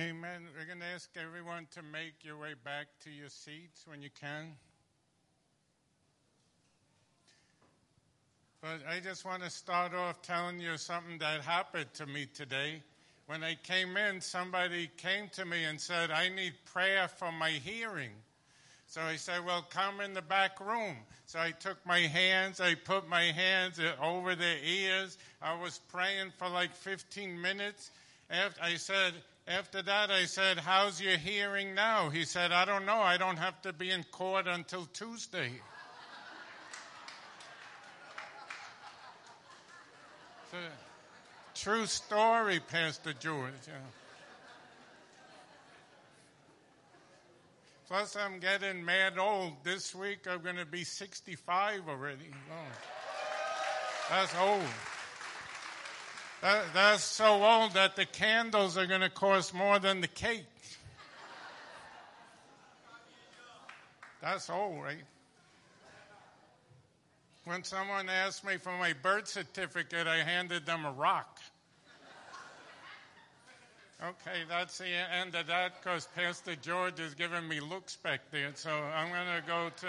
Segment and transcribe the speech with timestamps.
[0.00, 0.46] Amen.
[0.56, 4.08] We're going to ask everyone to make your way back to your seats when you
[4.18, 4.52] can.
[8.62, 12.82] But I just want to start off telling you something that happened to me today.
[13.26, 17.50] When I came in, somebody came to me and said, I need prayer for my
[17.50, 18.12] hearing.
[18.86, 20.96] So I said, Well, come in the back room.
[21.26, 25.18] So I took my hands, I put my hands over their ears.
[25.42, 27.90] I was praying for like 15 minutes.
[28.30, 29.14] After I said,
[29.50, 32.08] after that, I said, How's your hearing now?
[32.08, 33.00] He said, I don't know.
[33.00, 35.50] I don't have to be in court until Tuesday.
[41.54, 43.52] true story, Pastor George.
[43.66, 43.74] Yeah.
[47.86, 49.64] Plus, I'm getting mad old.
[49.64, 52.30] This week, I'm going to be 65 already.
[52.50, 52.54] Oh.
[54.08, 54.62] That's old.
[56.42, 60.46] That, that's so old that the candles are going to cost more than the cake.
[64.22, 65.04] That's old, right?
[67.44, 71.38] When someone asked me for my birth certificate, I handed them a rock.
[74.02, 78.50] Okay, that's the end of that because Pastor George is giving me looks back there.
[78.54, 79.88] So I'm going to go to.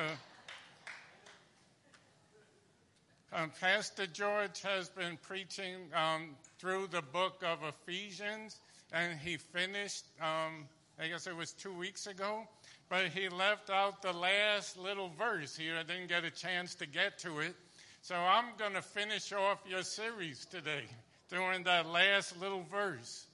[3.34, 8.59] Um, Pastor George has been preaching um, through the book of Ephesians,
[8.94, 10.68] and he finished, um,
[11.00, 12.48] I guess it was two weeks ago,
[12.88, 15.73] but he left out the last little verse here.
[15.80, 17.56] I didn't get a chance to get to it.
[18.03, 20.84] So I'm going to finish off your series today
[21.30, 23.25] during that last little verse.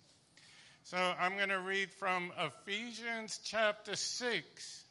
[0.85, 4.83] So I'm going to read from Ephesians chapter 6,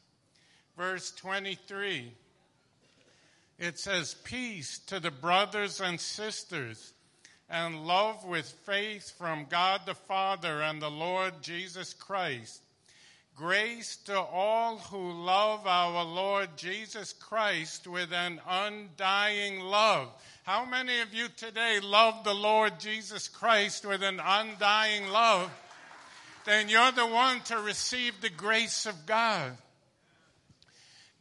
[0.77, 2.11] verse 23.
[3.57, 6.93] It says, Peace to the brothers and sisters,
[7.49, 12.61] and love with faith from God the Father and the Lord Jesus Christ.
[13.37, 20.09] Grace to all who love our Lord Jesus Christ with an undying love.
[20.43, 25.51] How many of you today love the Lord Jesus Christ with an undying love?
[26.45, 29.51] Then you're the one to receive the grace of God.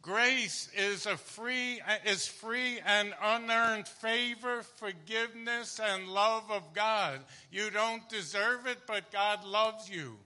[0.06, 7.19] Grace is a free is free and unearned favor, forgiveness and love of God.
[7.50, 10.16] You don't deserve it, but God loves you.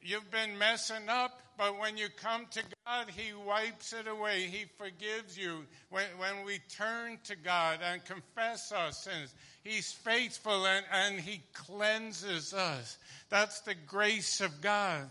[0.00, 4.44] You've been messing up, but when you come to God, He wipes it away.
[4.44, 5.66] He forgives you.
[5.90, 11.42] When, when we turn to God and confess our sins, He's faithful and, and He
[11.52, 12.96] cleanses us.
[13.28, 15.10] That's the grace of God.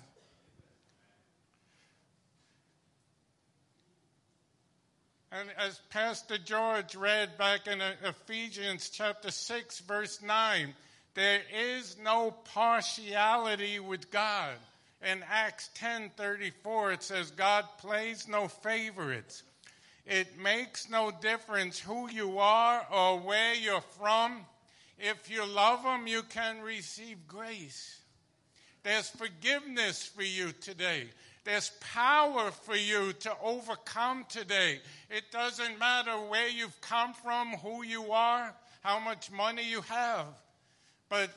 [5.40, 10.74] And as Pastor George read back in Ephesians chapter 6, verse 9,
[11.14, 14.56] there is no partiality with God.
[15.06, 19.44] In Acts 10:34 it says God plays no favorites.
[20.08, 24.44] It makes no difference who you are or where you're from.
[24.98, 28.00] If you love him, you can receive grace.
[28.82, 31.10] There's forgiveness for you today.
[31.48, 34.82] There's power for you to overcome today.
[35.10, 38.54] It doesn't matter where you've come from, who you are,
[38.84, 40.26] how much money you have.
[41.08, 41.30] But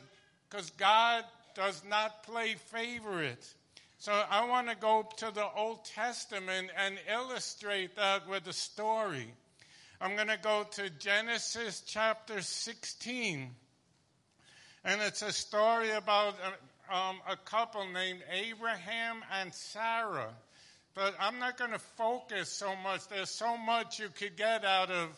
[0.48, 1.22] because God
[1.54, 3.54] does not play favorites.
[3.98, 9.32] So I want to go to the Old Testament and illustrate that with a story.
[10.00, 13.48] I'm going to go to Genesis chapter 16.
[14.84, 16.50] And it's a story about uh,
[16.91, 20.34] um, a couple named Abraham and Sarah.
[20.95, 23.09] But I'm not going to focus so much.
[23.09, 25.09] There's so much you could get out of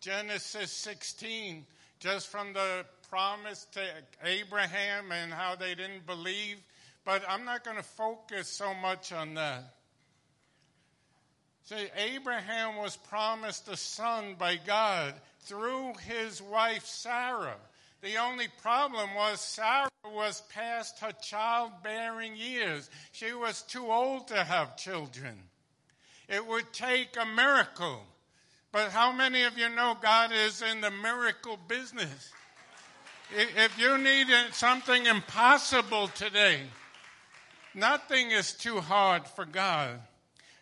[0.00, 1.64] Genesis 16
[2.00, 3.80] just from the promise to
[4.24, 6.58] Abraham and how they didn't believe.
[7.04, 9.74] But I'm not going to focus so much on that.
[11.64, 17.56] See, Abraham was promised a son by God through his wife Sarah.
[18.02, 22.90] The only problem was Sarah was past her childbearing years.
[23.12, 25.38] She was too old to have children.
[26.28, 28.02] It would take a miracle.
[28.72, 32.32] But how many of you know God is in the miracle business?
[33.30, 36.60] If you need something impossible today,
[37.72, 40.00] nothing is too hard for God.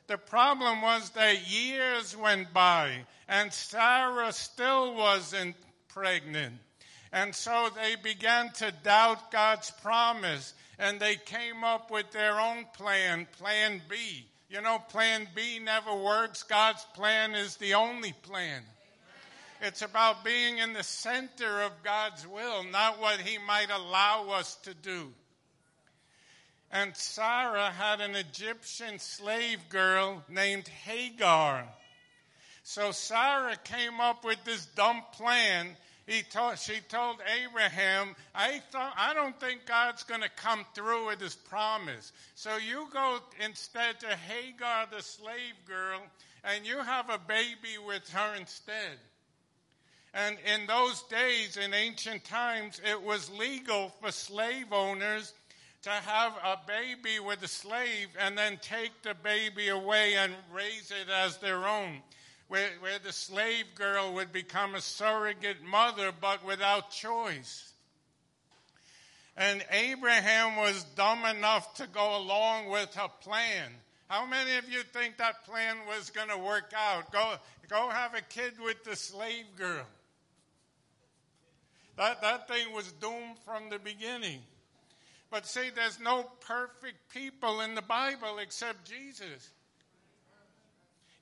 [0.09, 5.57] The problem was that years went by and Sarah still wasn't
[5.89, 6.57] pregnant.
[7.13, 12.65] And so they began to doubt God's promise and they came up with their own
[12.73, 14.25] plan, Plan B.
[14.49, 16.43] You know, Plan B never works.
[16.43, 18.63] God's plan is the only plan.
[19.63, 24.55] It's about being in the center of God's will, not what He might allow us
[24.63, 25.13] to do.
[26.73, 31.67] And Sarah had an Egyptian slave girl named Hagar.
[32.63, 35.77] So Sarah came up with this dumb plan.
[36.11, 41.07] He told, she told Abraham, I, thought, I don't think God's going to come through
[41.07, 42.11] with his promise.
[42.35, 46.01] So you go instead to Hagar, the slave girl,
[46.43, 48.99] and you have a baby with her instead.
[50.13, 55.33] And in those days, in ancient times, it was legal for slave owners
[55.83, 60.91] to have a baby with a slave and then take the baby away and raise
[60.91, 62.03] it as their own.
[62.51, 67.73] Where, where the slave girl would become a surrogate mother, but without choice.
[69.37, 73.71] And Abraham was dumb enough to go along with her plan.
[74.09, 77.13] How many of you think that plan was going to work out?
[77.13, 77.35] Go,
[77.69, 79.87] go have a kid with the slave girl.
[81.99, 84.41] That, that thing was doomed from the beginning.
[85.31, 89.51] But see, there's no perfect people in the Bible except Jesus.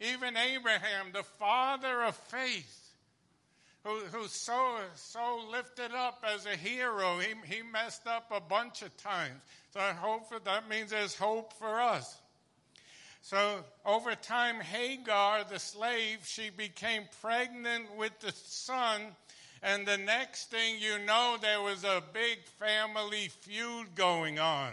[0.01, 2.93] Even Abraham, the father of faith,
[3.85, 8.83] who, who's so, so lifted up as a hero, he, he messed up a bunch
[8.83, 9.41] of times.
[9.73, 12.17] So I hope for, that means there's hope for us.
[13.23, 19.03] So over time, Hagar, the slave, she became pregnant with the son
[19.63, 24.73] and the next thing you know, there was a big family feud going on.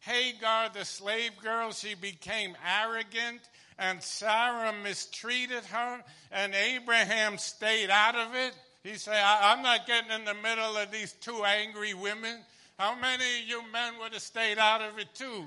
[0.00, 3.40] Hagar, the slave girl, she became arrogant,
[3.78, 6.02] and Sarah mistreated her,
[6.32, 8.54] and Abraham stayed out of it.
[8.82, 12.40] He said, I'm not getting in the middle of these two angry women.
[12.78, 15.46] How many of you men would have stayed out of it too?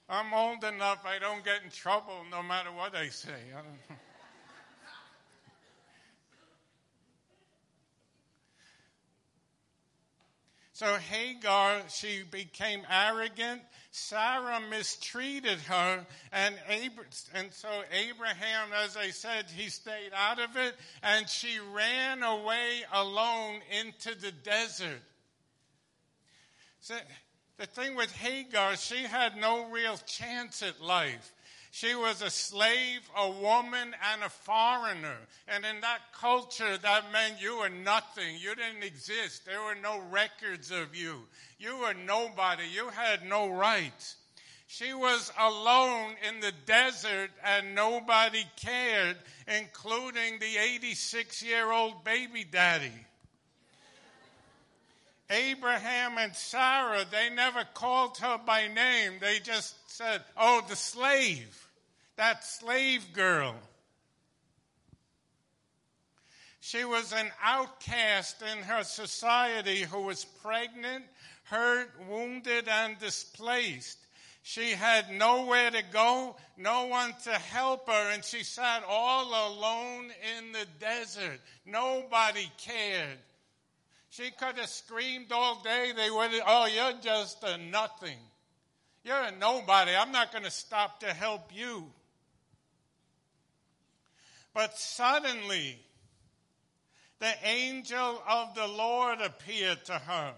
[0.10, 3.54] I'm old enough, I don't get in trouble no matter what I say.
[3.56, 3.62] I
[10.80, 13.62] So Hagar, she became arrogant.
[13.92, 16.06] Sarah mistreated her.
[16.32, 16.56] And,
[17.34, 20.78] and so Abraham, as I said, he stayed out of it.
[21.04, 25.02] And she ran away alone into the desert.
[26.80, 26.96] So
[27.58, 31.34] the thing with Hagar, she had no real chance at life.
[31.72, 35.18] She was a slave, a woman, and a foreigner.
[35.48, 38.38] And in that culture, that meant you were nothing.
[38.40, 39.46] You didn't exist.
[39.46, 41.28] There were no records of you.
[41.60, 42.64] You were nobody.
[42.74, 44.16] You had no rights.
[44.68, 49.18] She was alone in the desert and nobody cared,
[49.48, 52.94] including the 86 year old baby daddy.
[55.30, 59.14] Abraham and Sarah, they never called her by name.
[59.22, 61.68] They just said, Oh, the slave,
[62.16, 63.56] that slave girl.
[66.62, 71.06] She was an outcast in her society who was pregnant,
[71.44, 73.98] hurt, wounded, and displaced.
[74.42, 80.12] She had nowhere to go, no one to help her, and she sat all alone
[80.38, 81.40] in the desert.
[81.66, 83.20] Nobody cared.
[84.10, 85.92] She could have screamed all day.
[85.96, 88.18] They would have, oh, you're just a nothing.
[89.04, 89.96] You're a nobody.
[89.96, 91.86] I'm not going to stop to help you.
[94.54, 95.80] But suddenly,
[97.20, 100.34] the angel of the Lord appeared to her.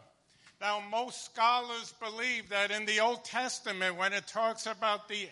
[0.59, 5.27] Now, most scholars believe that in the Old Testament, when it talks about the,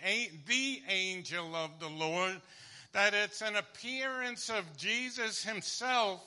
[0.48, 2.42] the angel of the Lord,
[2.94, 6.26] that it's an appearance of Jesus himself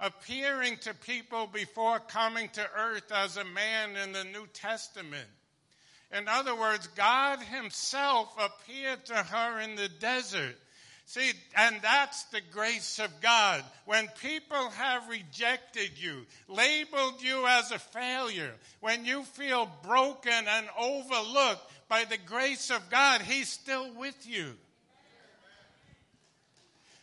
[0.00, 5.26] appearing to people before coming to earth as a man in the New Testament.
[6.16, 10.56] In other words, God Himself appeared to her in the desert.
[11.04, 13.64] See, and that's the grace of God.
[13.86, 20.66] When people have rejected you, labeled you as a failure, when you feel broken and
[20.78, 24.54] overlooked, by the grace of God, He's still with you.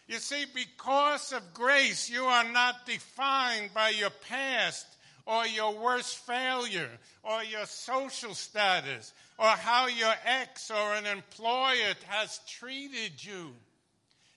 [0.08, 4.86] You see, because of grace, you are not defined by your past
[5.26, 6.92] or your worst failure
[7.24, 13.54] or your social status or how your ex or an employer has treated you.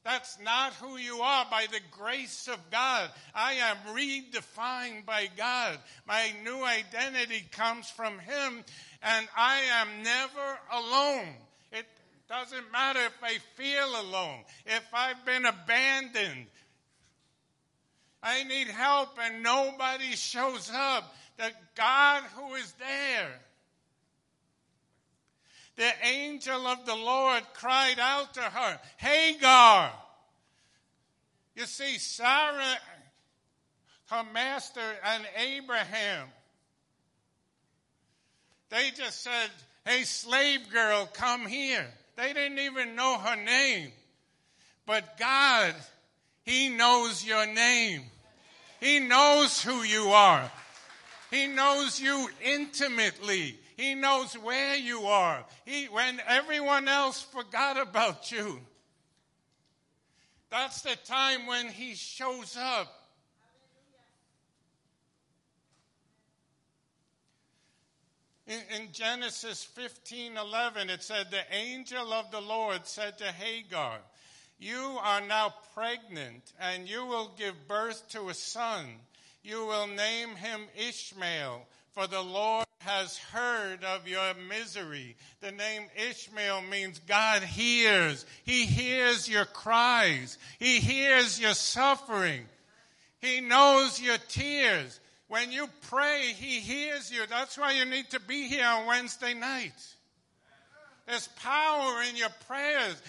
[0.04, 3.10] That's not who you are by the grace of God.
[3.34, 5.78] I am redefined by God.
[6.06, 8.64] My new identity comes from Him,
[9.02, 11.34] and I am never alone.
[12.28, 16.46] Doesn't matter if I feel alone, if I've been abandoned.
[18.22, 21.14] I need help and nobody shows up.
[21.38, 23.30] The God who is there.
[25.76, 29.92] The angel of the Lord cried out to her, Hagar.
[31.54, 32.78] You see, Sarah,
[34.10, 36.28] her master and Abraham.
[38.70, 39.50] They just said,
[39.86, 41.86] Hey, slave girl, come here.
[42.18, 43.92] They didn't even know her name.
[44.86, 45.72] But God,
[46.42, 48.02] He knows your name.
[48.80, 50.50] He knows who you are.
[51.30, 53.56] He knows you intimately.
[53.76, 55.44] He knows where you are.
[55.64, 58.58] He, when everyone else forgot about you,
[60.50, 62.97] that's the time when He shows up.
[68.48, 73.98] In, in Genesis 15 11, it said, The angel of the Lord said to Hagar,
[74.58, 78.86] You are now pregnant, and you will give birth to a son.
[79.42, 85.16] You will name him Ishmael, for the Lord has heard of your misery.
[85.40, 88.24] The name Ishmael means God hears.
[88.44, 90.38] He hears your cries.
[90.58, 92.46] He hears your suffering.
[93.20, 95.00] He knows your tears.
[95.28, 97.20] When you pray, He hears you.
[97.28, 99.72] That's why you need to be here on Wednesday night.
[101.06, 103.00] There's power in your prayers.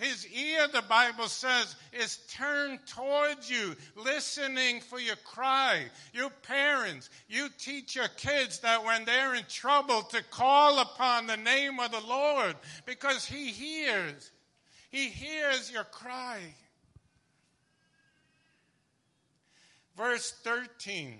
[0.00, 5.84] His ear, the Bible says, is turned towards you, listening for your cry.
[6.14, 11.36] You parents, you teach your kids that when they're in trouble to call upon the
[11.36, 14.30] name of the Lord because He hears.
[14.88, 16.40] He hears your cry.
[19.94, 21.18] Verse 13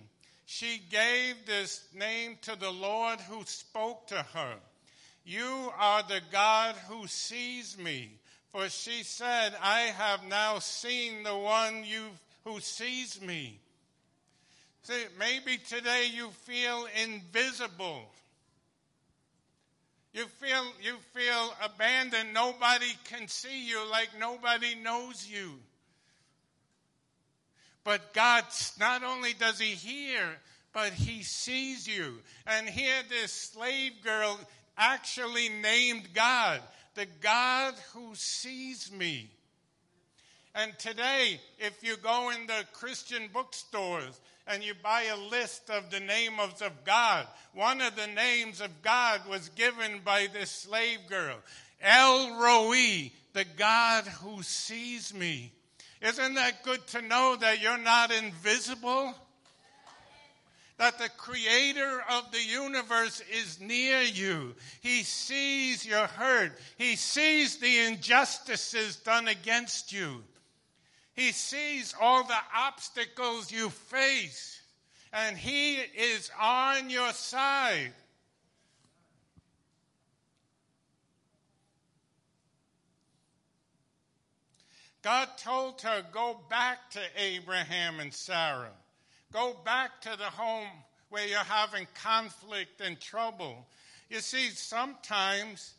[0.52, 4.56] she gave this name to the Lord who spoke to her.
[5.25, 8.11] You are the God who sees me.
[8.50, 11.87] For she said, I have now seen the one
[12.44, 13.61] who sees me.
[14.82, 18.02] See, maybe today you feel invisible.
[20.12, 22.35] You feel, you feel abandoned.
[22.35, 25.52] Nobody can see you like nobody knows you.
[27.84, 28.44] But God,
[28.78, 30.22] not only does He hear,
[30.72, 32.18] but He sees you.
[32.46, 34.38] And here, this slave girl
[34.76, 36.60] actually named God,
[36.94, 39.30] the God who sees me.
[40.54, 45.90] And today, if you go in the Christian bookstores and you buy a list of
[45.90, 51.00] the names of God, one of the names of God was given by this slave
[51.08, 51.36] girl
[51.80, 55.52] El Roi, the God who sees me.
[56.02, 59.14] Isn't that good to know that you're not invisible?
[60.78, 64.56] That the creator of the universe is near you.
[64.80, 66.59] He sees your hurt.
[66.76, 70.25] He sees the injustices done against you.
[71.14, 74.61] He sees all the obstacles you face.
[75.12, 77.92] And He is on your side.
[85.02, 88.71] God told her, Go back to Abraham and Sarah.
[89.32, 90.68] Go back to the home
[91.11, 93.66] where you're having conflict and trouble.
[94.09, 95.75] You see, sometimes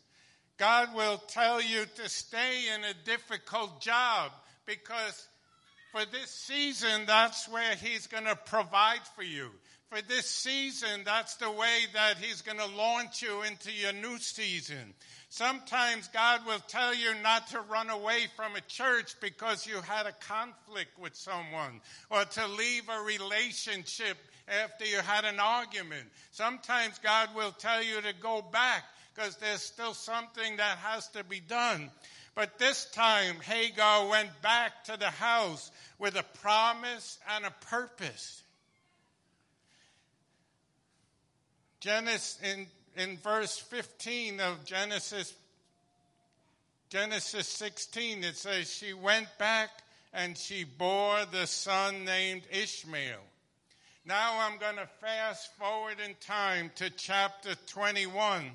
[0.57, 4.31] God will tell you to stay in a difficult job
[4.65, 5.27] because
[5.91, 9.49] for this season, that's where He's going to provide for you.
[9.89, 14.17] For this season, that's the way that He's going to launch you into your new
[14.17, 14.95] season.
[15.33, 20.05] Sometimes God will tell you not to run away from a church because you had
[20.05, 24.15] a conflict with someone or to leave a relationship
[24.47, 26.07] after you had an argument.
[26.29, 28.83] Sometimes God will tell you to go back
[29.15, 31.89] because there's still something that has to be done.
[32.35, 38.43] But this time, Hagar went back to the house with a promise and a purpose.
[41.79, 45.33] Genesis in in verse 15 of Genesis
[46.89, 49.69] Genesis 16 it says she went back
[50.13, 53.19] and she bore the son named Ishmael.
[54.05, 58.51] Now I'm going to fast forward in time to chapter 21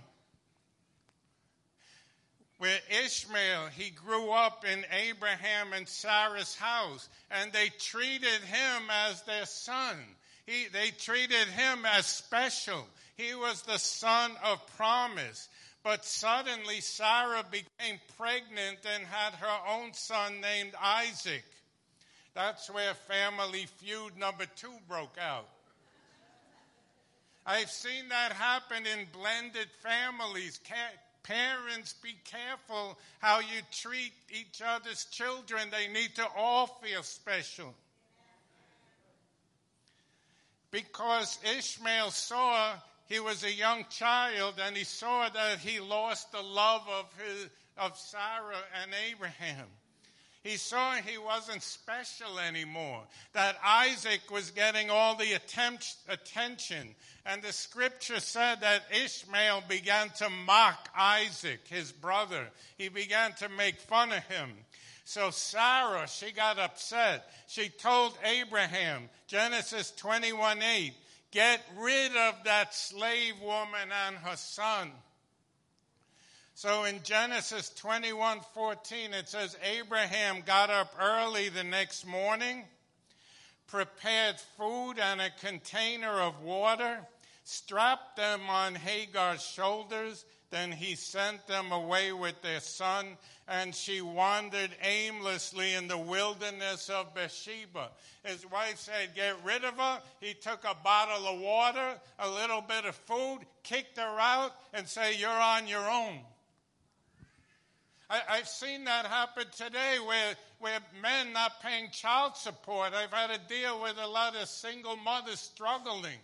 [2.59, 9.23] where Ishmael, he grew up in Abraham and Sarah's house, and they treated him as
[9.23, 9.97] their son.
[10.45, 12.85] He, they treated him as special.
[13.18, 15.48] He was the son of promise.
[15.82, 21.44] But suddenly Sarah became pregnant and had her own son named Isaac.
[22.34, 25.48] That's where family feud number two broke out.
[27.46, 30.60] I've seen that happen in blended families.
[31.22, 35.68] Parents, be careful how you treat each other's children.
[35.70, 37.75] They need to all feel special.
[40.70, 42.75] Because Ishmael saw
[43.08, 47.48] he was a young child and he saw that he lost the love of, his,
[47.76, 49.66] of Sarah and Abraham.
[50.44, 56.94] He saw he wasn't special anymore, that Isaac was getting all the attention.
[57.26, 62.46] And the scripture said that Ishmael began to mock Isaac, his brother.
[62.76, 64.50] He began to make fun of him.
[65.04, 67.30] So Sarah, she got upset.
[67.46, 70.94] She told Abraham, Genesis 21 8,
[71.30, 74.90] get rid of that slave woman and her son.
[76.54, 82.64] So in Genesis 21 14, it says, Abraham got up early the next morning,
[83.68, 86.99] prepared food and a container of water,
[87.44, 90.25] strapped them on Hagar's shoulders.
[90.50, 96.90] Then he sent them away with their son, and she wandered aimlessly in the wilderness
[96.90, 97.88] of Beersheba.
[98.22, 100.00] His wife said, Get rid of her.
[100.20, 104.86] He took a bottle of water, a little bit of food, kicked her out, and
[104.86, 106.18] said, You're on your own.
[108.10, 112.94] I, have seen that happen today where, where men not paying child support.
[112.94, 116.16] I've had to deal with a lot of single mothers struggling.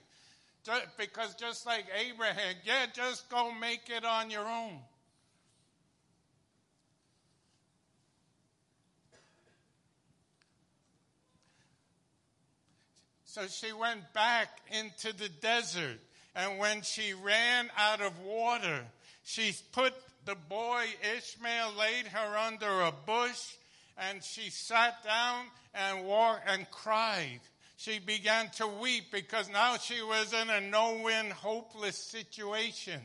[0.97, 4.79] Because just like Abraham, yeah, just go make it on your own.
[13.35, 15.99] So she went back into the desert.
[16.37, 18.85] And when she ran out of water,
[19.25, 19.93] she put
[20.25, 20.85] the boy
[21.17, 23.57] Ishmael laid her under a bush
[23.99, 27.41] and she sat down and walked and cried.
[27.77, 33.01] She began to weep because now she was in a no-win, hopeless situation.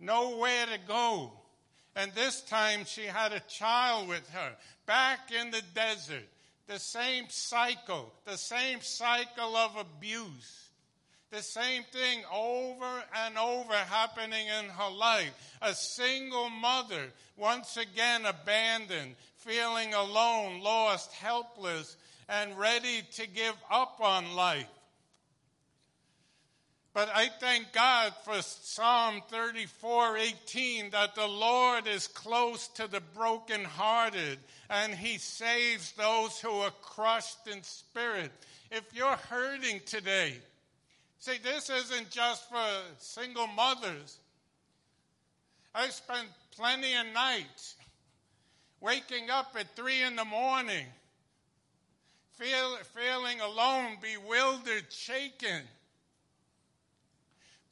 [0.00, 1.34] Nowhere to go.
[1.94, 6.26] And this time she had a child with her back in the desert.
[6.66, 10.62] The same cycle, the same cycle of abuse
[11.32, 15.32] the same thing over and over happening in her life.
[15.62, 17.06] A single mother,
[17.38, 21.96] once again abandoned, feeling alone, lost, helpless,
[22.28, 24.68] and ready to give up on life.
[26.94, 33.00] But I thank God for Psalm 34 18 that the Lord is close to the
[33.14, 38.30] brokenhearted and he saves those who are crushed in spirit.
[38.70, 40.34] If you're hurting today,
[41.22, 42.66] See, this isn't just for
[42.98, 44.18] single mothers.
[45.72, 46.26] I spent
[46.56, 47.76] plenty of nights
[48.80, 50.84] waking up at three in the morning,
[52.32, 55.62] feel, feeling alone, bewildered, shaken.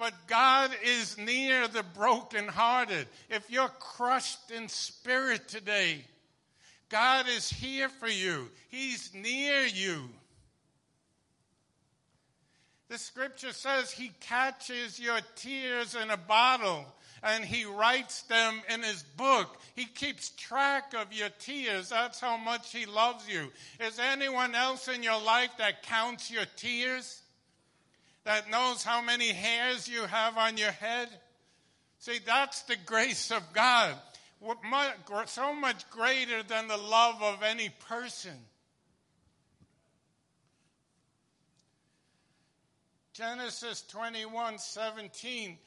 [0.00, 3.06] But God is near the brokenhearted.
[3.28, 6.02] If you're crushed in spirit today,
[6.88, 8.48] God is here for you.
[8.70, 10.08] He's near you.
[12.88, 16.86] The scripture says he catches your tears in a bottle
[17.22, 19.58] and he writes them in his book.
[19.76, 21.90] He keeps track of your tears.
[21.90, 23.52] That's how much he loves you.
[23.86, 27.20] Is anyone else in your life that counts your tears?
[28.30, 31.08] That knows how many hairs you have on your head?
[31.98, 33.96] See, that's the grace of God.
[35.26, 38.36] So much greater than the love of any person.
[43.14, 45.58] Genesis 21 17.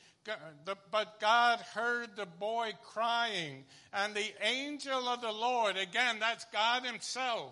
[0.89, 6.85] But God heard the boy crying, and the angel of the Lord, again, that's God
[6.85, 7.51] Himself,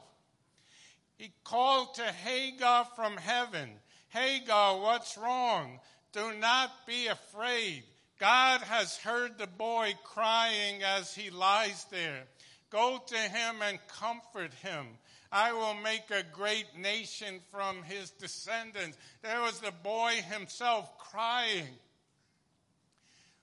[1.17, 3.71] he called to Hagar from heaven
[4.11, 5.79] Hagar, what's wrong?
[6.13, 7.83] Do not be afraid.
[8.19, 12.23] God has heard the boy crying as he lies there.
[12.69, 14.85] Go to him and comfort him.
[15.31, 18.97] I will make a great nation from his descendants.
[19.21, 21.67] There was the boy himself crying.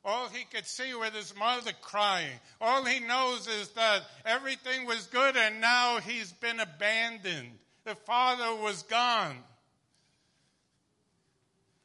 [0.05, 2.39] All he could see was his mother crying.
[2.61, 7.59] All he knows is that everything was good and now he's been abandoned.
[7.85, 9.37] The father was gone.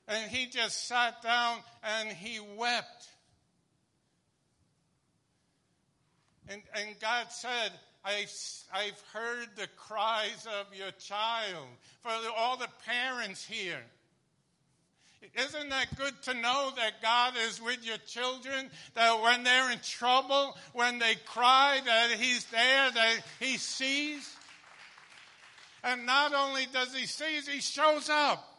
[0.08, 3.08] And he just sat down and he wept.
[6.50, 7.72] And, and God said,
[8.04, 8.32] I've,
[8.74, 11.68] I've heard the cries of your child.
[12.02, 13.82] For all the parents here,
[15.36, 18.70] isn't that good to know that God is with your children?
[18.96, 24.30] That when they're in trouble, when they cry, that He's there, that He sees?
[25.84, 28.53] And not only does He see, He shows up.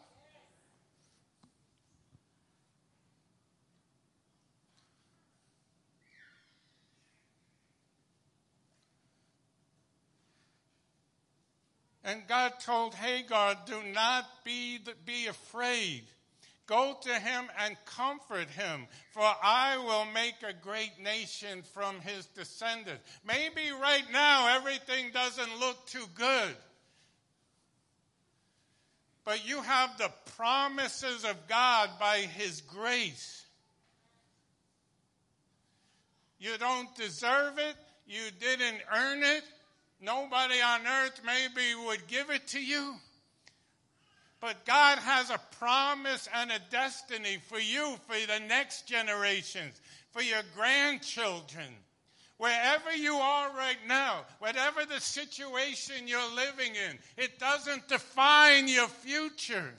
[12.05, 16.03] And God told Hagar, do not be, be afraid.
[16.67, 22.27] Go to him and comfort him, for I will make a great nation from his
[22.27, 23.03] descendants.
[23.25, 26.55] Maybe right now everything doesn't look too good.
[29.25, 33.45] But you have the promises of God by his grace.
[36.37, 37.75] You don't deserve it.
[38.05, 39.43] You didn't earn it.
[40.05, 42.95] Nobody on earth maybe would give it to you.
[44.39, 50.21] But God has a promise and a destiny for you, for the next generations, for
[50.21, 51.65] your grandchildren.
[52.37, 58.87] Wherever you are right now, whatever the situation you're living in, it doesn't define your
[58.87, 59.73] future.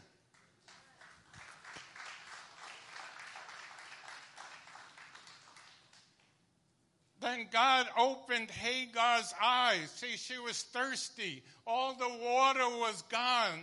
[7.21, 9.91] Then God opened Hagar's eyes.
[9.97, 11.43] See, she was thirsty.
[11.67, 13.61] All the water was gone.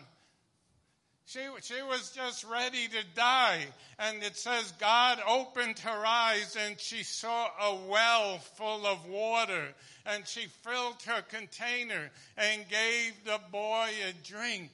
[1.25, 3.65] She, she was just ready to die.
[3.99, 9.69] And it says God opened her eyes and she saw a well full of water.
[10.05, 14.69] And she filled her container and gave the boy a drink.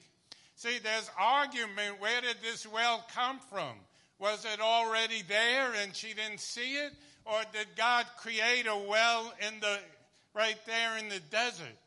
[0.55, 1.99] See, there's argument.
[1.99, 3.75] Where did this well come from?
[4.17, 6.93] Was it already there and she didn't see it?
[7.29, 9.77] Or did God create a well in the,
[10.33, 11.77] right there in the desert?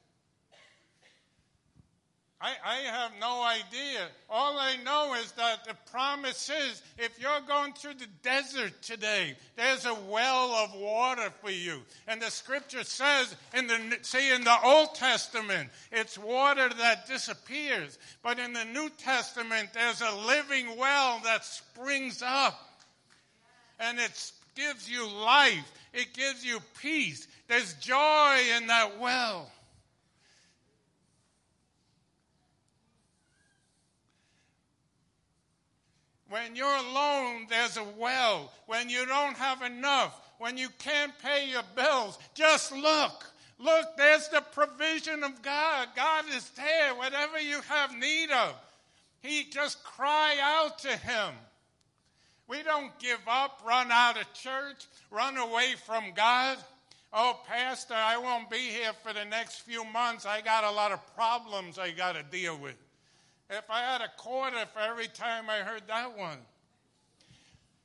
[2.40, 4.08] I, I have no idea.
[4.28, 9.36] All I know is that the promise is if you're going through the desert today,
[9.56, 11.82] there's a well of water for you.
[12.08, 17.96] And the scripture says in the see in the Old Testament, it's water that disappears.
[18.24, 22.58] But in the New Testament, there's a living well that springs up.
[23.78, 25.72] And it gives you life.
[25.92, 27.28] It gives you peace.
[27.48, 29.50] There's joy in that well.
[36.28, 38.50] When you're alone, there's a well.
[38.66, 43.26] When you don't have enough, when you can't pay your bills, just look.
[43.58, 45.88] Look, there's the provision of God.
[45.94, 48.54] God is there, whatever you have need of.
[49.20, 51.34] He just cry out to Him.
[52.48, 56.58] We don't give up, run out of church, run away from God.
[57.12, 60.24] Oh, Pastor, I won't be here for the next few months.
[60.24, 62.76] I got a lot of problems I got to deal with.
[63.50, 66.38] If I had a quarter for every time I heard that one.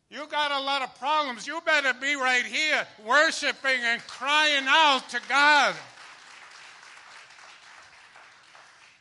[0.10, 1.46] You got a lot of problems.
[1.46, 5.76] You better be right here worshiping and crying out to God.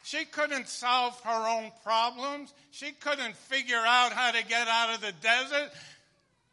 [0.07, 2.55] She couldn't solve her own problems.
[2.71, 5.73] She couldn't figure out how to get out of the desert.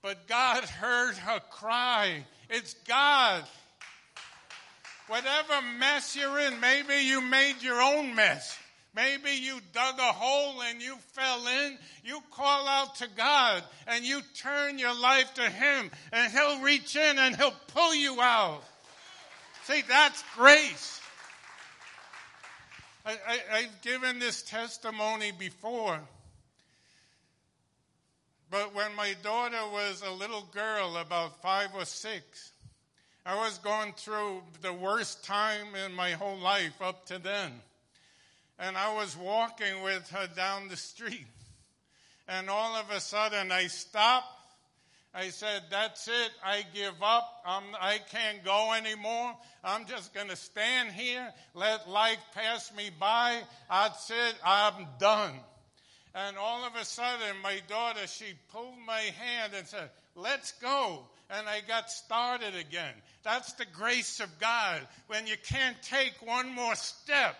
[0.01, 2.25] But God heard her cry.
[2.49, 3.43] It's God.
[5.05, 8.57] Whatever mess you're in, maybe you made your own mess.
[8.95, 11.77] Maybe you dug a hole and you fell in.
[12.03, 16.95] You call out to God and you turn your life to Him and He'll reach
[16.95, 18.63] in and He'll pull you out.
[19.65, 21.01] See, that's grace.
[23.05, 25.99] I, have given this testimony before.
[28.49, 32.51] But when my daughter was a little girl, about five or six,
[33.25, 37.51] I was going through the worst time in my whole life up to then
[38.59, 41.27] and I was walking with her down the street.
[42.27, 44.27] And all of a sudden I stopped.
[45.13, 46.31] I said, That's it.
[46.43, 47.41] I give up.
[47.45, 49.35] I'm, I can't go anymore.
[49.63, 53.39] I'm just going to stand here, let life pass me by.
[53.69, 54.35] That's it.
[54.45, 55.33] I'm done.
[56.15, 60.99] And all of a sudden, my daughter, she pulled my hand and said, Let's go.
[61.29, 62.93] And I got started again.
[63.23, 67.35] That's the grace of God when you can't take one more step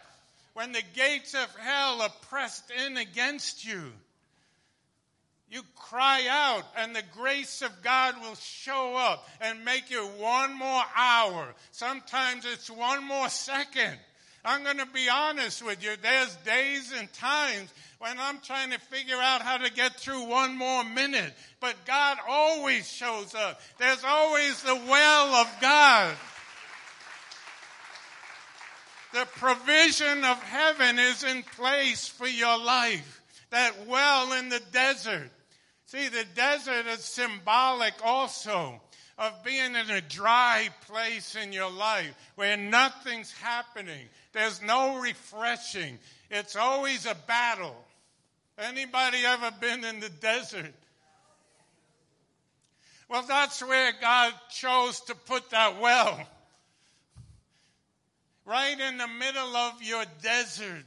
[0.54, 3.92] when the gates of hell are pressed in against you.
[5.50, 10.58] You cry out, and the grace of God will show up and make you one
[10.58, 11.54] more hour.
[11.72, 13.98] Sometimes it's one more second.
[14.46, 15.92] I'm going to be honest with you.
[16.02, 20.58] There's days and times when I'm trying to figure out how to get through one
[20.58, 21.34] more minute.
[21.62, 23.62] But God always shows up.
[23.78, 26.16] There's always the well of God.
[29.14, 33.22] The provision of heaven is in place for your life.
[33.54, 35.30] That well in the desert.
[35.86, 38.82] See, the desert is symbolic also
[39.20, 44.08] of being in a dry place in your life where nothing's happening.
[44.32, 46.00] There's no refreshing.
[46.32, 47.76] It's always a battle.
[48.58, 50.74] Anybody ever been in the desert?
[53.08, 56.28] Well, that's where God chose to put that well
[58.46, 60.86] right in the middle of your desert.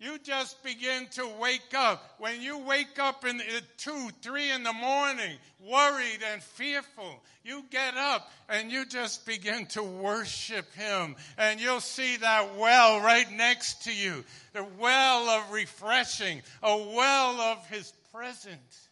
[0.00, 2.14] You just begin to wake up.
[2.18, 3.42] When you wake up in
[3.78, 9.66] two, three in the morning, worried and fearful, you get up and you just begin
[9.66, 11.16] to worship Him.
[11.36, 14.24] And you'll see that well right next to you.
[14.52, 18.88] The well of refreshing, a well of His presence.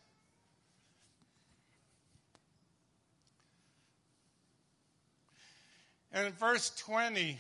[6.13, 7.39] And verse 20,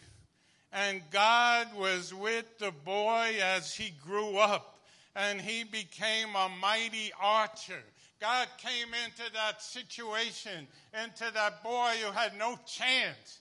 [0.76, 4.78] and God was with the boy as he grew up,
[5.14, 7.82] and he became a mighty archer.
[8.20, 10.66] God came into that situation,
[11.02, 13.38] into that boy who had no chance.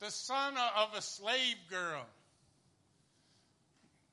[0.00, 2.04] The son of a slave girl.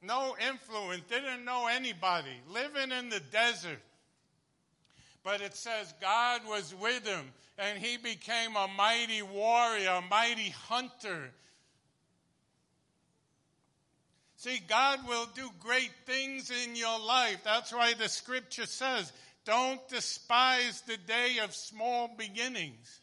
[0.02, 3.82] No influence, didn't know anybody, living in the desert.
[5.26, 7.26] But it says God was with him
[7.58, 11.32] and he became a mighty warrior, a mighty hunter.
[14.39, 17.39] See, God will do great things in your life.
[17.43, 19.12] That's why the scripture says,
[19.43, 23.02] don't despise the day of small beginnings.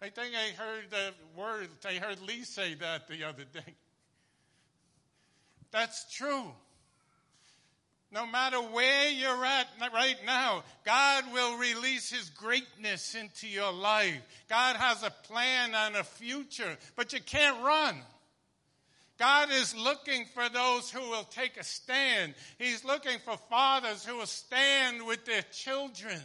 [0.00, 3.74] I think I heard the word, I heard Lee say that the other day.
[5.72, 6.52] That's true.
[8.10, 14.22] No matter where you're at right now, God will release His greatness into your life.
[14.48, 17.96] God has a plan and a future, but you can't run.
[19.20, 22.32] God is looking for those who will take a stand.
[22.58, 26.18] He's looking for fathers who will stand with their children.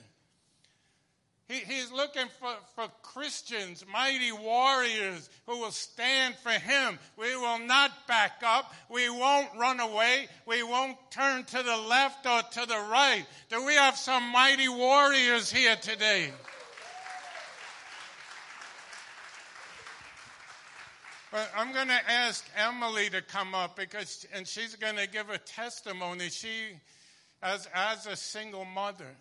[1.50, 6.98] He, he's looking for, for Christians, mighty warriors who will stand for him.
[7.18, 8.74] We will not back up.
[8.90, 10.30] We won't run away.
[10.48, 13.26] We won't turn to the left or to the right.
[13.50, 16.32] Do we have some mighty warriors here today?
[21.34, 25.30] Well, I'm going to ask Emily to come up because, and she's going to give
[25.30, 26.30] a testimony.
[26.30, 26.80] She,
[27.42, 29.16] as, as a single mother,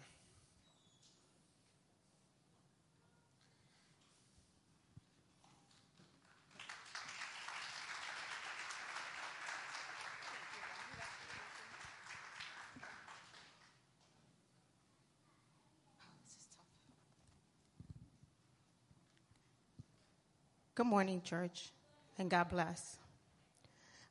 [20.77, 21.71] Good morning, church,
[22.18, 22.96] and God bless.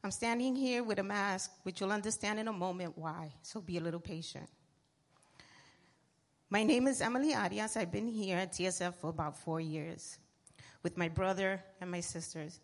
[0.03, 3.77] I'm standing here with a mask, which you'll understand in a moment why, so be
[3.77, 4.49] a little patient.
[6.49, 7.77] My name is Emily Arias.
[7.77, 10.17] I've been here at TSF for about four years
[10.83, 12.59] with my brother and my sisters.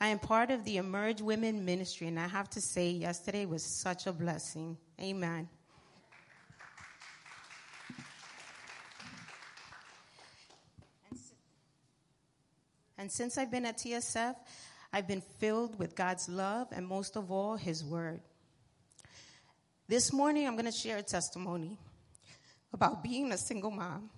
[0.00, 3.62] I am part of the Emerge Women Ministry, and I have to say, yesterday was
[3.82, 4.76] such a blessing.
[5.00, 5.48] Amen.
[13.02, 14.36] And since I've been at TSF,
[14.92, 18.20] I've been filled with God's love and most of all, His Word.
[19.88, 21.80] This morning, I'm going to share a testimony
[22.72, 24.08] about being a single mom.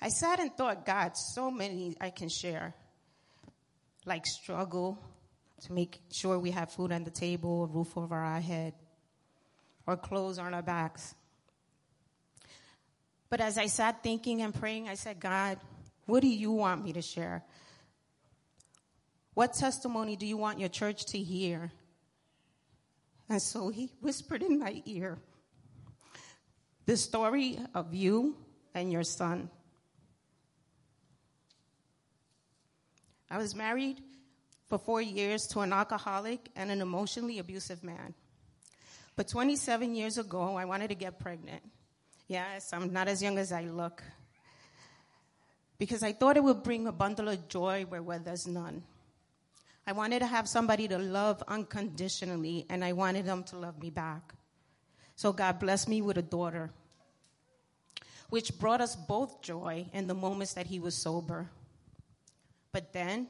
[0.00, 2.72] I sat and thought, God, so many I can share,
[4.06, 4.98] like struggle
[5.64, 8.72] to make sure we have food on the table, a roof over our head,
[9.86, 11.14] or clothes on our backs.
[13.28, 15.58] But as I sat thinking and praying, I said, God,
[16.06, 17.44] what do you want me to share?
[19.34, 21.72] What testimony do you want your church to hear?
[23.28, 25.18] And so he whispered in my ear
[26.86, 28.36] the story of you
[28.74, 29.48] and your son.
[33.30, 34.00] I was married
[34.68, 38.14] for four years to an alcoholic and an emotionally abusive man.
[39.16, 41.62] But 27 years ago, I wanted to get pregnant.
[42.28, 44.02] Yes, I'm not as young as I look
[45.78, 48.82] because I thought it would bring a bundle of joy where, where there's none.
[49.86, 53.90] I wanted to have somebody to love unconditionally, and I wanted them to love me
[53.90, 54.34] back.
[55.16, 56.70] So God blessed me with a daughter,
[58.30, 61.50] which brought us both joy in the moments that he was sober.
[62.72, 63.28] But then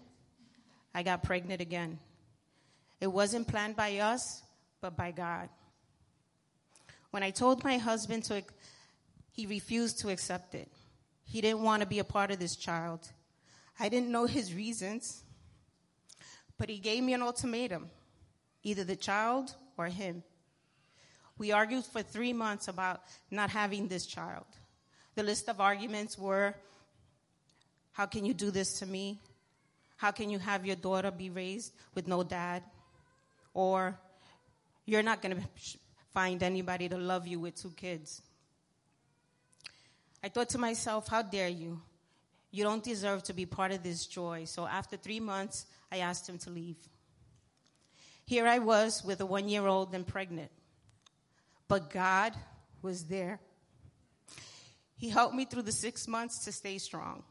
[0.95, 1.99] I got pregnant again.
[3.01, 4.43] It wasn't planned by us,
[4.81, 5.49] but by God.
[7.11, 8.43] When I told my husband to,
[9.33, 10.69] he refused to accept it.
[11.25, 13.09] He didn't want to be a part of this child.
[13.79, 15.23] I didn't know his reasons,
[16.59, 17.91] but he gave me an ultimatum
[18.63, 20.23] either the child or him.
[21.37, 24.47] We argued for three months about not having this child.
[25.17, 26.55] The list of arguments were
[27.93, 29.21] how can you do this to me?
[29.97, 32.63] How can you have your daughter be raised with no dad?
[33.53, 33.97] Or
[34.85, 35.43] you're not going to
[36.13, 38.21] find anybody to love you with two kids.
[40.25, 41.83] I thought to myself, how dare you?
[42.51, 44.45] You don't deserve to be part of this joy.
[44.47, 46.79] So after three months, I asked him to leave.
[48.25, 50.51] Here I was with a one year old and pregnant.
[51.69, 52.33] But God
[52.81, 53.39] was there.
[54.97, 57.23] He helped me through the six months to stay strong.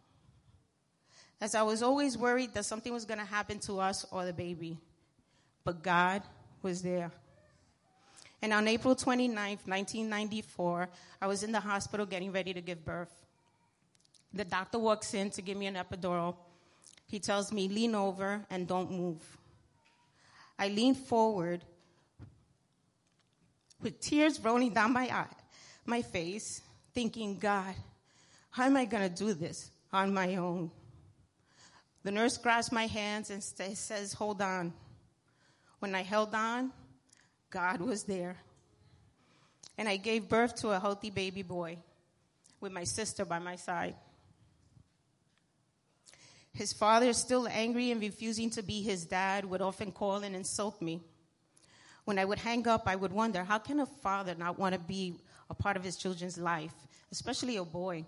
[1.42, 4.34] As I was always worried that something was going to happen to us or the
[4.34, 4.78] baby.
[5.64, 6.22] But God
[6.62, 7.12] was there.
[8.44, 10.90] And on April 29th, 1994,
[11.22, 13.24] I was in the hospital getting ready to give birth.
[14.34, 16.36] The doctor walks in to give me an epidural.
[17.08, 19.22] He tells me, lean over and don't move.
[20.60, 21.62] I lean forward
[23.82, 25.36] with tears rolling down my eye,
[25.86, 26.62] my face,
[26.94, 27.74] thinking, God,
[28.50, 30.70] how am I going to do this on my own?
[32.04, 34.74] The nurse grabs my hands and says, Hold on.
[35.80, 36.74] When I held on,
[37.54, 38.38] God was there.
[39.78, 41.78] And I gave birth to a healthy baby boy
[42.60, 43.96] with my sister by my side.
[46.52, 50.82] His father, still angry and refusing to be his dad, would often call and insult
[50.82, 51.02] me.
[52.06, 54.80] When I would hang up, I would wonder how can a father not want to
[54.80, 55.16] be
[55.50, 56.74] a part of his children's life,
[57.12, 58.06] especially a boy?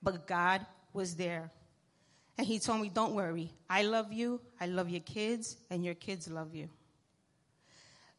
[0.00, 1.50] But God was there.
[2.36, 3.50] And he told me, Don't worry.
[3.68, 4.40] I love you.
[4.60, 6.68] I love your kids, and your kids love you.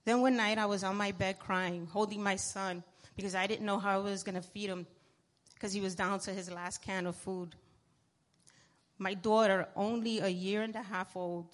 [0.09, 2.81] Then one night I was on my bed crying, holding my son,
[3.15, 4.87] because I didn't know how I was going to feed him
[5.53, 7.53] because he was down to his last can of food.
[8.97, 11.45] My daughter, only a year and a half old,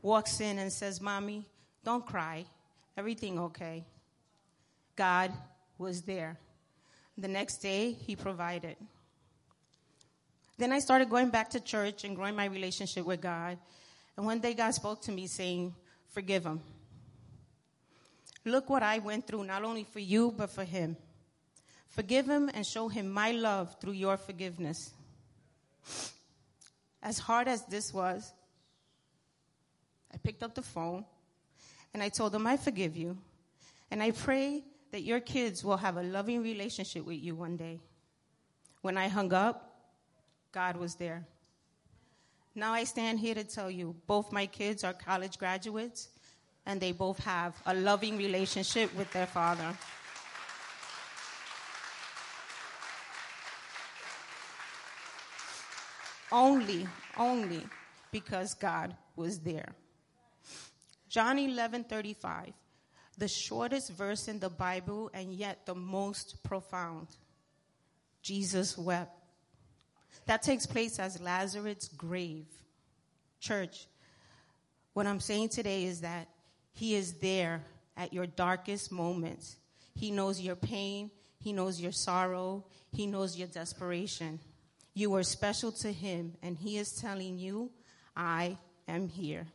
[0.00, 1.44] walks in and says, Mommy,
[1.84, 2.46] don't cry.
[2.96, 3.84] Everything okay.
[4.96, 5.30] God
[5.76, 6.38] was there.
[7.18, 8.76] The next day, He provided.
[10.56, 13.58] Then I started going back to church and growing my relationship with God.
[14.16, 15.74] And one day, God spoke to me saying,
[16.08, 16.62] Forgive him.
[18.48, 20.96] Look what I went through, not only for you, but for him.
[21.88, 24.92] Forgive him and show him my love through your forgiveness.
[27.02, 28.32] As hard as this was,
[30.12, 31.04] I picked up the phone
[31.92, 33.18] and I told him, I forgive you.
[33.90, 37.80] And I pray that your kids will have a loving relationship with you one day.
[38.82, 39.74] When I hung up,
[40.52, 41.26] God was there.
[42.54, 46.08] Now I stand here to tell you both my kids are college graduates
[46.68, 49.74] and they both have a loving relationship with their father.
[56.32, 57.64] only, only
[58.10, 59.74] because God was there.
[61.08, 62.52] John 11 35,
[63.16, 67.08] the shortest verse in the Bible and yet the most profound.
[68.22, 69.14] Jesus wept.
[70.26, 72.46] That takes place as Lazarus' grave.
[73.40, 73.86] Church,
[74.92, 76.28] what I'm saying today is that
[76.78, 77.64] He is there
[77.96, 79.56] at your darkest moments.
[79.96, 81.10] He knows your pain,
[81.40, 84.38] He knows your sorrow, He knows your desperation.
[84.94, 87.72] You are special to Him, and He is telling you,
[88.16, 89.48] I am here.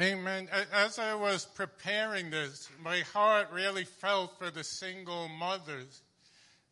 [0.00, 0.48] Amen.
[0.72, 6.02] As I was preparing this, my heart really felt for the single mothers.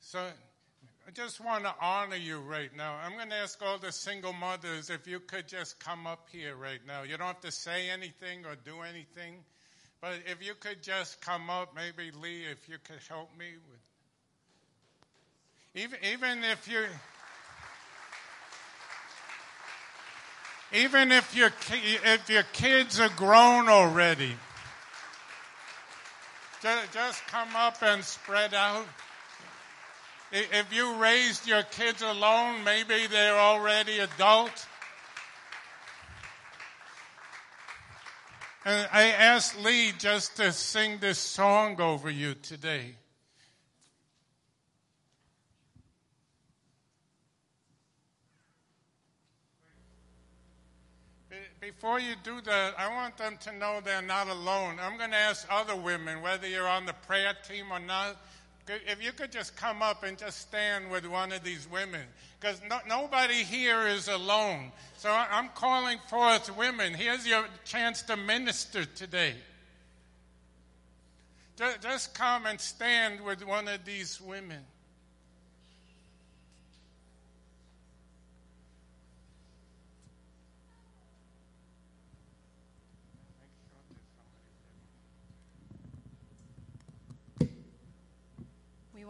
[0.00, 2.96] So I just want to honor you right now.
[3.00, 6.56] I'm going to ask all the single mothers if you could just come up here
[6.56, 7.04] right now.
[7.04, 9.44] You don't have to say anything or do anything,
[10.00, 13.78] but if you could just come up, maybe Lee, if you could help me with.
[15.84, 16.84] Even, even if you.
[20.72, 24.34] Even if your, if your kids are grown already,
[26.62, 28.86] just, come up and spread out.
[30.30, 34.66] If you raised your kids alone, maybe they're already adult.
[38.64, 42.94] And I asked Lee just to sing this song over you today.
[51.62, 54.78] Before you do that, I want them to know they're not alone.
[54.82, 58.16] I'm going to ask other women, whether you're on the prayer team or not,
[58.66, 62.00] if you could just come up and just stand with one of these women,
[62.40, 64.72] because no, nobody here is alone.
[64.96, 66.94] So I'm calling forth women.
[66.94, 69.34] Here's your chance to minister today.
[71.80, 74.64] Just come and stand with one of these women.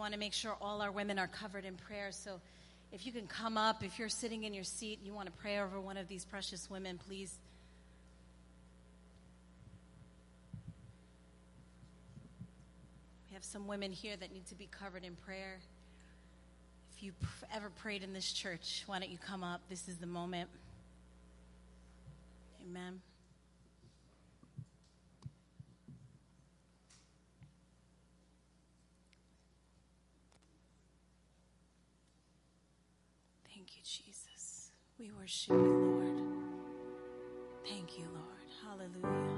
[0.03, 2.11] want to make sure all our women are covered in prayer.
[2.11, 2.41] So
[2.91, 5.61] if you can come up, if you're sitting in your seat, you want to pray
[5.61, 7.33] over one of these precious women, please.
[13.31, 15.61] We have some women here that need to be covered in prayer.
[16.97, 17.13] If you
[17.55, 19.61] ever prayed in this church, why don't you come up?
[19.71, 20.51] This is the moment.
[22.69, 23.01] Amen.
[33.83, 34.71] you, Jesus.
[34.99, 36.23] We worship you, Lord.
[37.69, 38.49] Thank you, Lord.
[38.63, 39.32] Hallelujah.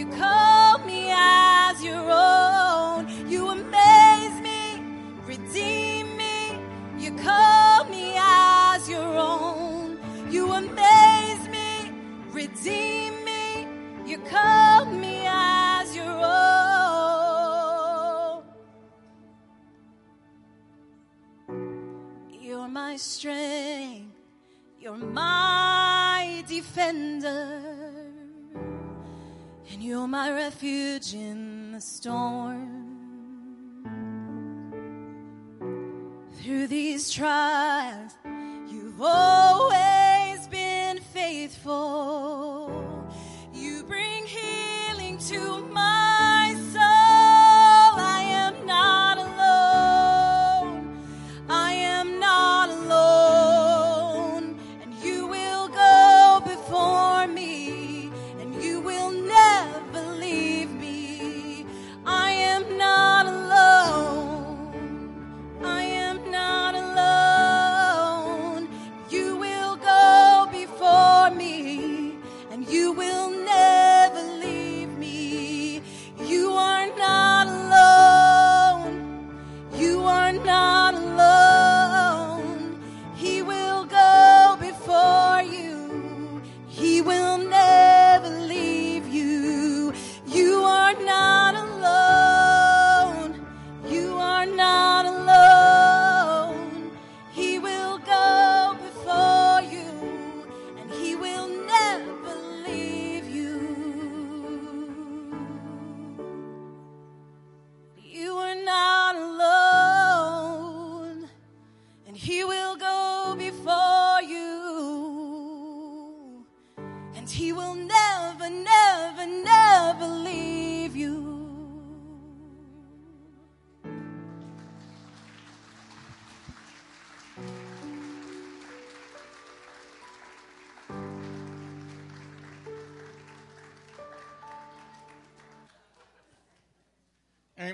[0.00, 3.06] You call me as your own.
[3.28, 4.82] You amaze me,
[5.26, 6.58] redeem me.
[6.98, 9.98] You call me as your own.
[10.30, 11.92] You amaze me,
[12.32, 13.66] redeem me.
[14.06, 16.22] You call me as your own.
[22.40, 24.16] You're my strength.
[24.80, 27.69] You're my defender.
[29.80, 32.68] And you're my refuge in the storm.
[36.34, 38.12] Through these trials,
[38.68, 42.29] you've always been faithful.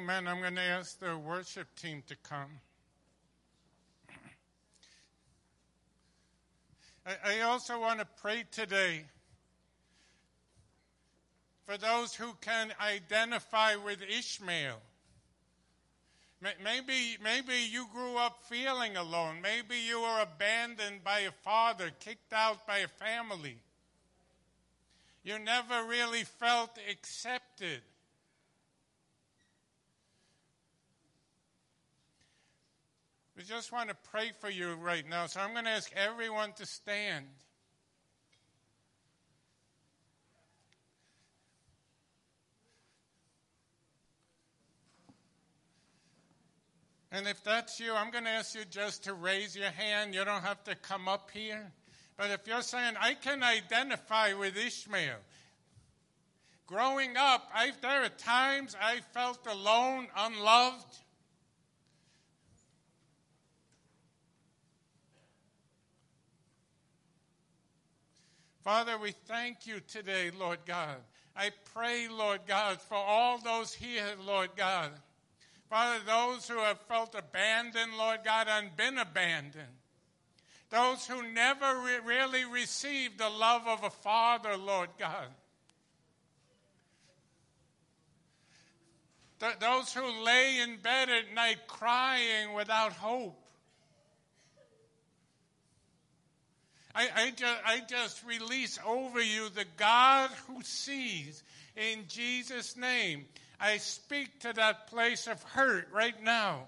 [0.09, 0.29] Amen.
[0.29, 2.61] I'm going to ask the worship team to come.
[7.05, 9.07] I, I also want to pray today
[11.65, 14.81] for those who can identify with Ishmael.
[16.41, 19.39] Maybe, maybe you grew up feeling alone.
[19.43, 23.57] Maybe you were abandoned by a father, kicked out by a family.
[25.25, 27.81] You never really felt accepted.
[33.47, 35.27] Just want to pray for you right now.
[35.27, 37.27] So I'm going to ask everyone to stand.
[47.13, 50.13] And if that's you, I'm going to ask you just to raise your hand.
[50.13, 51.71] You don't have to come up here.
[52.17, 55.19] But if you're saying, I can identify with Ishmael,
[56.67, 60.99] growing up, I, there are times I felt alone, unloved.
[68.67, 70.97] Father, we thank you today, Lord God.
[71.37, 74.91] I pray, Lord God, for all those here, Lord God.
[75.71, 79.69] Father, those who have felt abandoned, Lord God, and been abandoned.
[80.71, 85.29] Those who never re- really received the love of a father, Lord God.
[89.39, 93.46] Th- those who lay in bed at night crying without hope.
[96.97, 101.43] I, I, I just release over you the God who sees
[101.77, 103.27] in Jesus' name.
[103.61, 106.61] I speak to that place of hurt right now.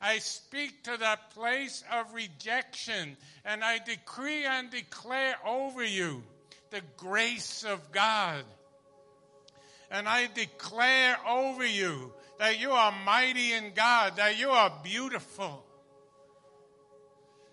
[0.00, 6.24] I speak to that place of rejection and I decree and declare over you
[6.70, 8.42] the grace of God.
[9.92, 15.64] And I declare over you that you are mighty in God, that you are beautiful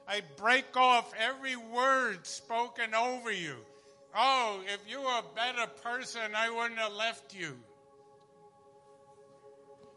[0.09, 3.53] I break off every word spoken over you.
[4.17, 7.55] Oh, if you were a better person, I wouldn't have left you.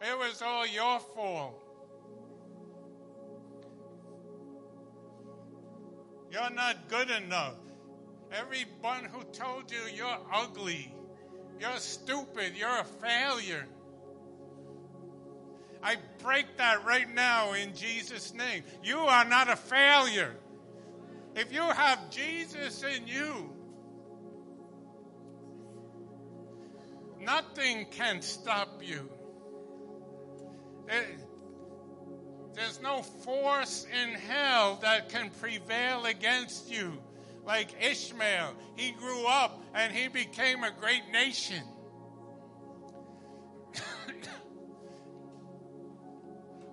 [0.03, 1.59] It was all your fault.
[6.31, 7.55] You're not good enough.
[8.33, 10.95] Everyone who told you you're ugly,
[11.59, 13.67] you're stupid, you're a failure.
[15.83, 18.63] I break that right now in Jesus' name.
[18.85, 20.35] You are not a failure.
[21.35, 23.51] If you have Jesus in you,
[27.21, 29.09] nothing can stop you.
[30.89, 31.03] Eh,
[32.55, 36.93] there's no force in hell that can prevail against you.
[37.45, 41.63] Like Ishmael, he grew up and he became a great nation.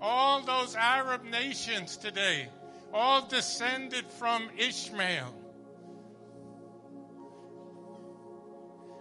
[0.01, 2.47] All those Arab nations today,
[2.93, 5.35] all descended from Ishmael.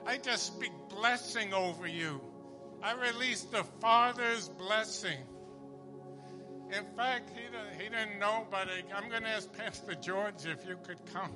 [0.07, 2.21] I just speak blessing over you.
[2.83, 5.19] I release the Father's blessing.
[6.71, 10.77] In fact, he, he didn't know, but I'm going to ask Pastor George if you
[10.83, 11.33] could come.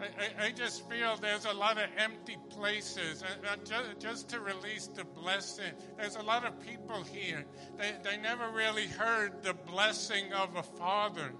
[0.00, 3.22] I, I, just feel there's a lot of empty places.
[3.22, 7.44] Uh, just, just, to release the blessing, there's a lot of people here.
[7.78, 11.32] They, they never really heard the blessing of a father.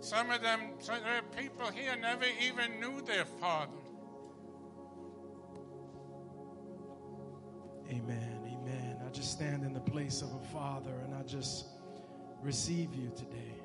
[0.00, 3.72] Some of them, so there are people here never even knew their father.
[7.90, 8.40] Amen.
[8.46, 8.96] Amen.
[9.06, 11.66] I just stand in the place of a father and I just
[12.42, 13.59] receive you today.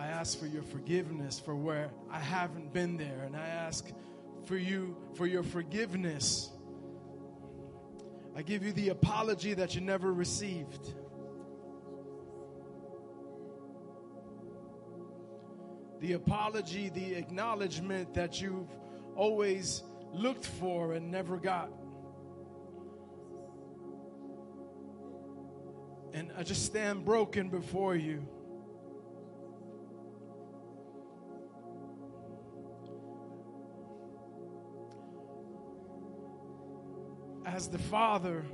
[0.00, 3.22] I ask for your forgiveness for where I haven't been there.
[3.26, 3.86] And I ask
[4.46, 6.48] for you for your forgiveness.
[8.34, 10.94] I give you the apology that you never received.
[16.00, 18.70] The apology, the acknowledgement that you've
[19.16, 19.82] always
[20.14, 21.70] looked for and never got.
[26.14, 28.26] And I just stand broken before you.
[37.54, 38.44] As the Father,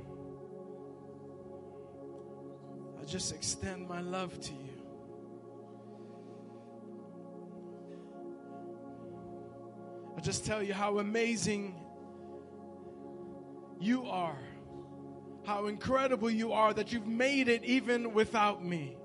[2.99, 4.69] I just extend my love to you.
[10.17, 11.75] I just tell you how amazing
[13.79, 14.39] you are,
[15.45, 18.96] how incredible you are that you've made it even without me.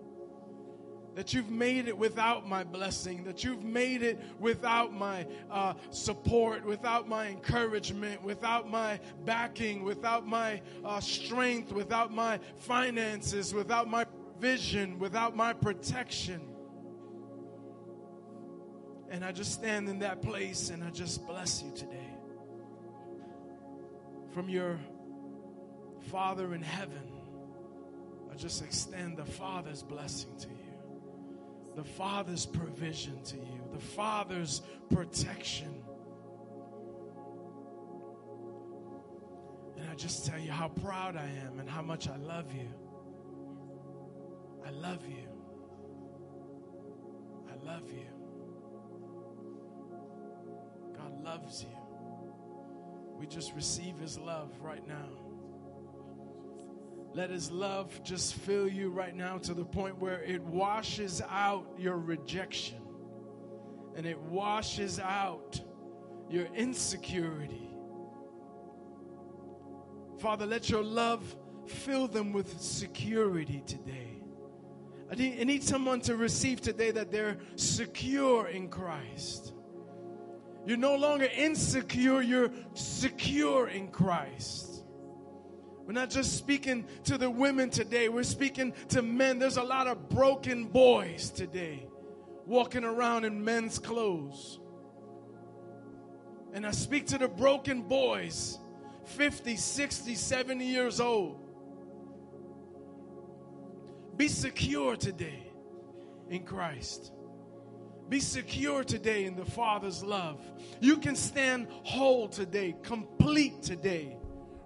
[1.14, 6.64] That you've made it without my blessing, that you've made it without my uh, support,
[6.64, 14.06] without my encouragement, without my backing, without my uh, strength, without my finances, without my
[14.40, 16.40] vision, without my protection.
[19.10, 22.08] And I just stand in that place and I just bless you today.
[24.32, 24.80] From your
[26.10, 27.02] Father in heaven,
[28.32, 30.61] I just extend the Father's blessing to you
[31.74, 35.82] the Father's provision to you, the Father's protection.
[39.78, 42.68] And I just tell you how proud I am and how much I love you.
[44.66, 45.28] I love you.
[47.50, 48.06] I love you.
[50.96, 51.76] God loves you.
[53.18, 55.21] We just receive His love right now.
[57.14, 61.66] Let His love just fill you right now to the point where it washes out
[61.78, 62.80] your rejection
[63.94, 65.60] and it washes out
[66.30, 67.68] your insecurity.
[70.18, 71.36] Father, let your love
[71.66, 74.22] fill them with security today.
[75.10, 79.52] I need, I need someone to receive today that they're secure in Christ.
[80.64, 84.71] You're no longer insecure, you're secure in Christ.
[85.87, 89.39] We're not just speaking to the women today, we're speaking to men.
[89.39, 91.87] There's a lot of broken boys today
[92.47, 94.61] walking around in men's clothes.
[96.53, 98.59] And I speak to the broken boys,
[99.05, 101.39] 50, 60, 70 years old.
[104.16, 105.51] Be secure today
[106.28, 107.12] in Christ.
[108.09, 110.45] Be secure today in the Father's love.
[110.80, 114.18] You can stand whole today, complete today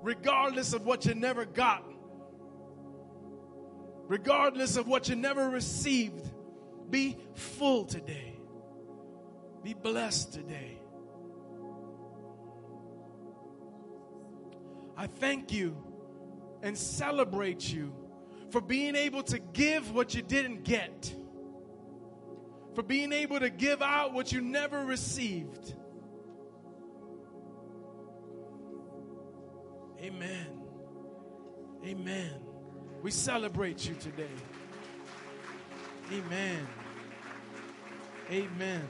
[0.06, 1.82] regardless of what you never got,
[4.06, 6.30] regardless of what you never received.
[6.88, 8.38] Be full today.
[9.64, 10.78] Be blessed today.
[14.96, 15.76] I thank you
[16.62, 17.92] and celebrate you
[18.52, 21.12] for being able to give what you didn't get,
[22.76, 25.74] for being able to give out what you never received.
[30.06, 30.46] Amen.
[31.84, 32.30] Amen.
[33.02, 34.30] We celebrate you today.
[36.12, 36.64] Amen.
[38.30, 38.88] Amen.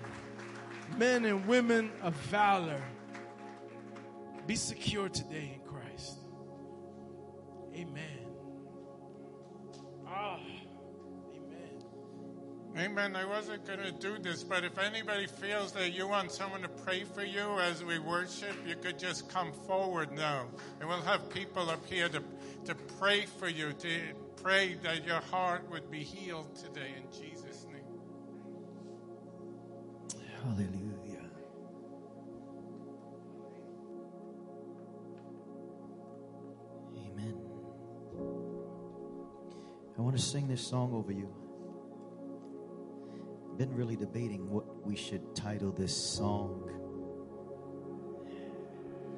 [0.98, 2.82] Men and women of valor,
[4.46, 6.18] be secure today in Christ.
[7.74, 8.26] Amen.
[10.06, 10.38] Ah.
[12.78, 13.16] Amen.
[13.16, 16.68] I wasn't going to do this, but if anybody feels that you want someone to
[16.68, 20.44] pray for you as we worship, you could just come forward now.
[20.80, 22.22] And we'll have people up here to,
[22.66, 24.00] to pray for you, to
[24.42, 27.76] pray that your heart would be healed today in Jesus' name.
[30.44, 31.30] Hallelujah.
[36.94, 37.38] Amen.
[39.96, 41.45] I want to sing this song over you
[43.56, 46.62] been really debating what we should title this song.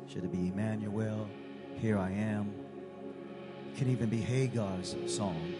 [0.07, 1.29] Should it be Emmanuel,
[1.81, 2.55] Here I Am?
[3.73, 5.55] It can even be Hagar's song.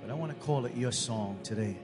[0.00, 1.76] But I want to call it your song today.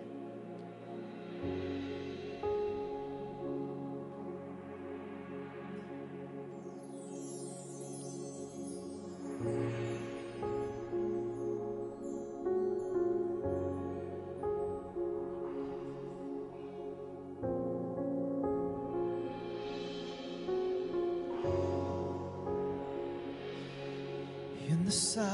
[24.99, 25.28] força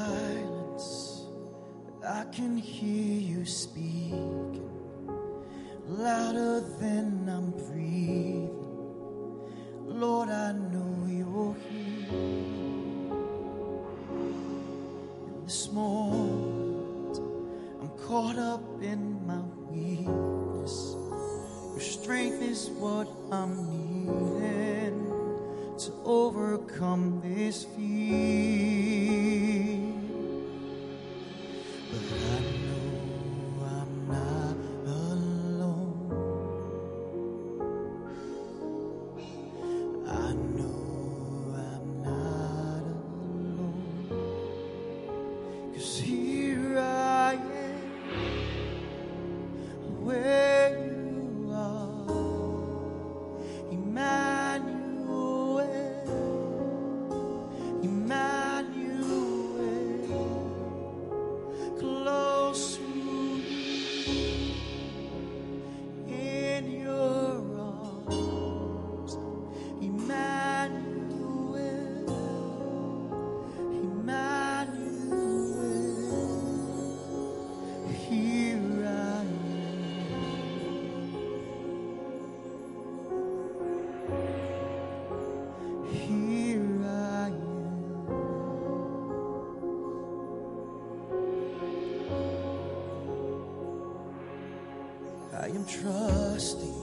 [95.41, 96.75] I am trusting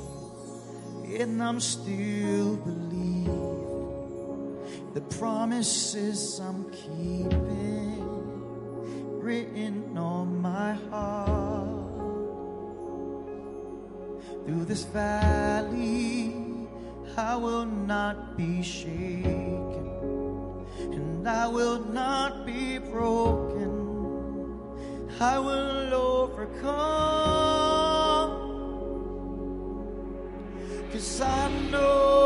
[1.20, 4.58] and I'm still believing
[4.94, 8.04] the promises I'm keeping
[9.22, 11.30] written on my heart.
[14.46, 16.36] Through this valley,
[17.16, 19.88] I will not be shaken
[20.92, 23.70] and I will not be broken.
[25.22, 27.51] I will overcome.
[31.02, 32.21] Yes, I know.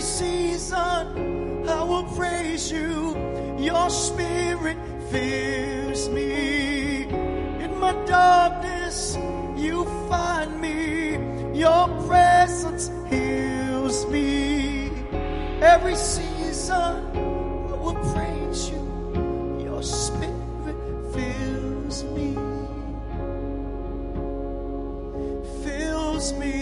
[0.00, 3.14] every season I will praise you.
[3.58, 4.78] Your spirit
[5.10, 7.02] fills me.
[7.64, 9.18] In my darkness,
[9.56, 11.18] you find me.
[11.52, 14.90] Your presence heals me.
[15.60, 16.94] Every season
[17.68, 18.82] I will praise you.
[19.62, 20.34] Your spirit
[21.12, 22.34] fills me.
[25.62, 26.59] Fills me.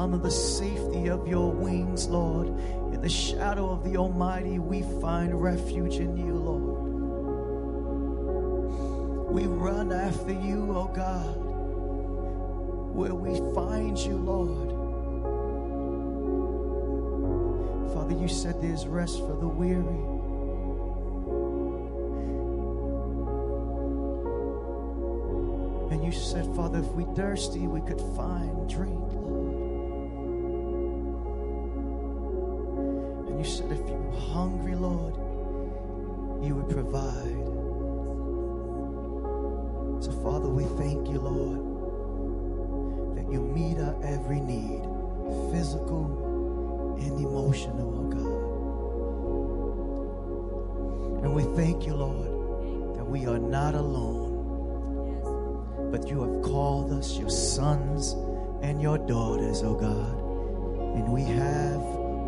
[0.00, 2.46] Under the safety of your wings, Lord.
[2.48, 6.88] In the shadow of the Almighty, we find refuge in you, Lord.
[9.30, 11.36] We run after you, oh God,
[12.96, 14.70] where we find you, Lord.
[17.92, 19.84] Father, you said there's rest for the weary.
[25.92, 29.59] And you said, Father, if we thirsty, we could find drink, Lord.
[33.40, 35.14] You said, if you were hungry, Lord,
[36.44, 37.38] you would provide.
[40.04, 41.58] So, Father, we thank you, Lord,
[43.16, 44.82] that you meet our every need,
[45.50, 48.08] physical and emotional, oh
[51.14, 51.24] God.
[51.24, 54.36] And we thank you, Lord, that we are not alone,
[55.90, 58.16] but you have called us your sons
[58.60, 60.18] and your daughters, oh God.
[60.94, 61.69] And we have,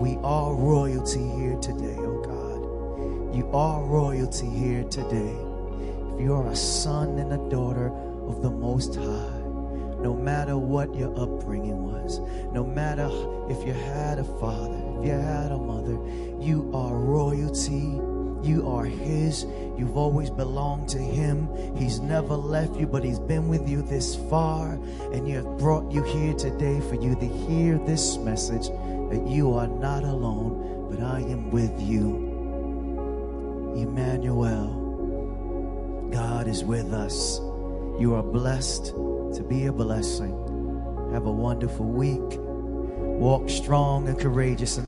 [0.03, 3.36] we are royalty here today, oh God.
[3.36, 5.36] You are royalty here today.
[6.12, 7.86] If you are a son and a daughter
[8.26, 9.38] of the Most High,
[10.03, 12.18] no matter what your upbringing was,
[12.53, 13.07] no matter
[13.48, 15.96] if you had a father, if you had a mother,
[16.42, 18.00] you are royalty.
[18.42, 19.44] You are His.
[19.78, 21.48] You've always belonged to Him.
[21.76, 24.72] He's never left you, but He's been with you this far.
[25.12, 28.68] And you have brought you here today for you to hear this message
[29.13, 32.17] that you are not alone, but I am with you.
[33.77, 34.81] Emmanuel.
[36.11, 37.39] God is with us.
[38.01, 40.33] You are blessed to be a blessing.
[41.13, 42.39] Have a wonderful week.
[42.39, 44.83] Walk strong and courageous.